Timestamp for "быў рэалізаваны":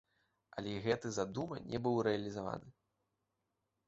1.87-2.69